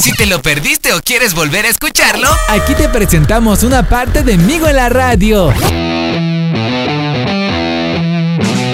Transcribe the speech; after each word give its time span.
Si 0.00 0.12
te 0.12 0.24
lo 0.24 0.40
perdiste 0.40 0.94
o 0.94 1.00
quieres 1.02 1.34
volver 1.34 1.66
a 1.66 1.68
escucharlo, 1.68 2.26
aquí 2.48 2.74
te 2.74 2.88
presentamos 2.88 3.62
una 3.64 3.86
parte 3.86 4.22
de 4.22 4.38
Migo 4.38 4.66
en 4.66 4.76
la 4.76 4.88
radio. 4.88 5.52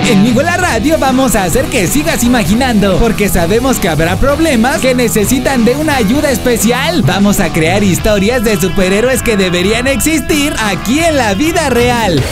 En 0.08 0.22
Migo 0.22 0.38
en 0.40 0.46
la 0.46 0.56
radio 0.56 0.98
vamos 1.00 1.34
a 1.34 1.42
hacer 1.42 1.64
que 1.64 1.88
sigas 1.88 2.22
imaginando, 2.22 2.98
porque 2.98 3.28
sabemos 3.28 3.80
que 3.80 3.88
habrá 3.88 4.14
problemas 4.14 4.80
que 4.80 4.94
necesitan 4.94 5.64
de 5.64 5.74
una 5.74 5.96
ayuda 5.96 6.30
especial. 6.30 7.02
Vamos 7.02 7.40
a 7.40 7.52
crear 7.52 7.82
historias 7.82 8.44
de 8.44 8.60
superhéroes 8.60 9.20
que 9.24 9.36
deberían 9.36 9.88
existir 9.88 10.54
aquí 10.60 11.00
en 11.00 11.16
la 11.16 11.34
vida 11.34 11.70
real. 11.70 12.22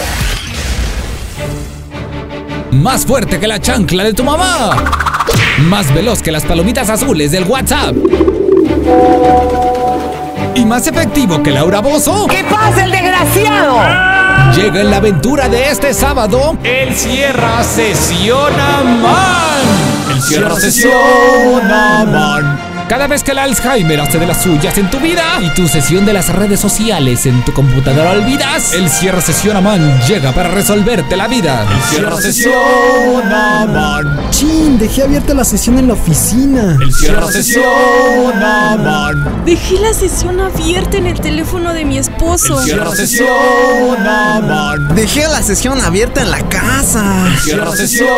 Más 2.70 3.04
fuerte 3.04 3.40
que 3.40 3.48
la 3.48 3.58
chancla 3.58 4.04
de 4.04 4.14
tu 4.14 4.22
mamá. 4.22 4.84
Más 5.62 5.92
veloz 5.92 6.22
que 6.22 6.30
las 6.30 6.44
palomitas 6.44 6.90
azules 6.90 7.32
del 7.32 7.42
WhatsApp. 7.42 7.96
Y 10.54 10.64
más 10.64 10.86
efectivo 10.86 11.42
que 11.42 11.50
Laura 11.50 11.80
Bozo. 11.80 12.26
¿Qué 12.28 12.44
pasa, 12.44 12.84
el 12.84 12.90
desgraciado? 12.90 13.78
Llega 14.54 14.80
en 14.80 14.90
la 14.90 14.98
aventura 14.98 15.48
de 15.48 15.70
este 15.70 15.92
sábado. 15.92 16.56
El 16.62 16.94
Sierra 16.94 17.62
Sesiona 17.64 18.82
Man. 18.84 20.12
El 20.12 20.22
Sierra 20.22 20.54
Sesiona 20.56 22.04
Man. 22.04 22.74
Cada 22.88 23.06
vez 23.06 23.24
que 23.24 23.32
el 23.32 23.38
Alzheimer 23.38 24.00
hace 24.00 24.18
de 24.18 24.26
las 24.26 24.42
suyas 24.42 24.76
en 24.76 24.90
tu 24.90 25.00
vida 25.00 25.24
y 25.40 25.48
tu 25.54 25.66
sesión 25.66 26.04
de 26.04 26.12
las 26.12 26.28
redes 26.28 26.60
sociales 26.60 27.24
en 27.24 27.42
tu 27.42 27.52
computadora 27.54 28.10
olvidas, 28.10 28.74
el 28.74 28.90
Cierra 28.90 29.22
Sesión 29.22 29.62
Man 29.64 30.00
llega 30.06 30.32
para 30.32 30.50
resolverte 30.50 31.16
la 31.16 31.26
vida. 31.26 31.66
El 31.68 31.82
Cierra 31.82 32.16
Sesión 32.18 32.52
Dejé 34.78 35.04
abierta 35.04 35.34
la 35.34 35.44
sesión 35.44 35.78
en 35.78 35.86
la 35.86 35.92
oficina. 35.94 36.76
El 36.80 36.92
Cierra 36.92 37.30
Sesión 37.30 37.64
Man. 38.40 39.44
Dejé 39.46 39.78
la 39.78 39.94
sesión 39.94 40.40
abierta 40.40 40.96
en 40.96 41.06
el 41.06 41.20
teléfono 41.20 41.72
de 41.72 41.84
mi 41.84 41.96
esposo. 41.96 42.58
El 42.58 42.64
Cierra 42.64 42.90
Sesión 42.90 43.28
Man. 44.04 44.94
Dejé 44.96 45.28
la 45.28 45.42
sesión 45.42 45.80
abierta 45.80 46.22
en 46.22 46.30
la 46.30 46.40
casa. 46.48 47.28
El 47.28 47.38
Cierra 47.38 47.70
Sesión 47.76 48.08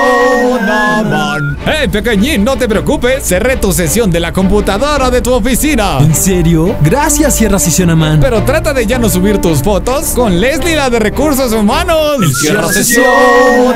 Man. 0.67 1.59
Hey, 1.67 1.89
pequeñín, 1.89 2.43
no 2.43 2.57
te 2.57 2.67
preocupes. 2.69 3.23
Cerré 3.23 3.59
tu 3.59 3.73
sesión 3.73 4.11
de 4.11 4.21
la 4.21 4.33
computadora 4.33 5.11
de 5.11 5.21
tu 5.21 5.35
oficina. 5.35 5.99
¿En 5.99 6.15
serio? 6.15 6.75
Gracias, 6.81 7.35
Sierra 7.37 7.59
Man. 7.95 8.19
Pero 8.21 8.43
trata 8.45 8.73
de 8.73 8.87
ya 8.87 8.99
no 8.99 9.11
subir 9.11 9.39
tus 9.43 9.63
fotos 9.63 10.07
con 10.15 10.41
Leslie, 10.41 10.77
la 10.77 10.89
de 10.89 11.01
recursos 11.01 11.53
humanos. 11.53 12.17
El 12.23 12.35
Sierra 12.35 12.67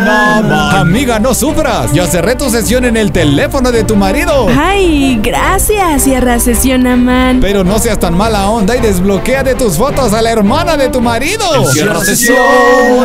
Man. 0.00 0.52
Amiga, 0.76 1.18
no 1.18 1.34
sufras. 1.34 1.92
Ya 1.92 2.06
cerré 2.06 2.36
tu 2.36 2.48
sesión 2.48 2.69
en 2.78 2.96
el 2.96 3.10
teléfono 3.10 3.72
de 3.72 3.82
tu 3.82 3.96
marido. 3.96 4.46
Ay, 4.56 5.18
gracias, 5.20 6.04
Sierra 6.04 6.38
Man. 6.96 7.40
Pero 7.40 7.64
no 7.64 7.80
seas 7.80 7.98
tan 7.98 8.16
mala 8.16 8.48
onda 8.48 8.76
y 8.76 8.80
desbloquea 8.80 9.42
de 9.42 9.56
tus 9.56 9.76
fotos 9.76 10.12
a 10.12 10.22
la 10.22 10.30
hermana 10.30 10.76
de 10.76 10.88
tu 10.88 11.00
marido. 11.00 11.66
Sierra 11.72 11.98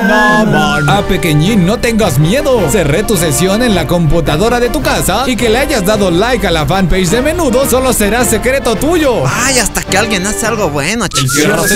Man. 0.04 0.86
Ah, 0.88 1.02
pequeñín, 1.10 1.66
no 1.66 1.80
tengas 1.80 2.20
miedo. 2.20 2.70
Cerré 2.70 3.02
tu 3.02 3.18
sesión 3.18 3.64
en 3.64 3.74
la 3.74 3.88
computadora 3.88 4.60
de 4.60 4.70
tu 4.70 4.84
casa 4.84 5.24
y 5.26 5.36
que 5.36 5.50
le 5.50 5.58
hayas 5.58 5.84
dado 5.84 6.12
like 6.12 6.46
a 6.46 6.52
la 6.52 6.68
fanpage 6.68 7.10
de 7.10 7.24
menudo 7.24 7.68
solo 7.68 7.92
será 7.92 8.24
secreto 8.24 8.76
tuyo. 8.76 9.24
Ay, 9.26 9.58
hasta 9.58 9.82
que 9.82 9.98
alguien 9.98 10.28
hace 10.28 10.46
algo 10.46 10.70
bueno, 10.70 11.08
chicos. 11.08 11.74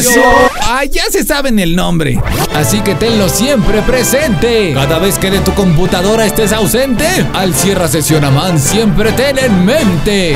Ay, 0.67 0.89
ya 0.89 1.05
se 1.09 1.23
saben 1.25 1.57
el 1.57 1.75
nombre. 1.75 2.21
Así 2.53 2.81
que 2.81 2.93
tenlo 2.93 3.29
siempre 3.29 3.81
presente. 3.81 4.73
Cada 4.75 4.99
vez 4.99 5.17
que 5.17 5.31
de 5.31 5.39
tu 5.39 5.55
computadora 5.55 6.27
estés 6.27 6.53
ausente, 6.53 7.07
al 7.33 7.55
cierra 7.55 7.78
sesión 7.87 8.23
a 8.25 8.31
man 8.31 8.59
siempre 8.59 9.11
ten 9.13 9.37
en 9.39 9.65
mente. 9.65 10.35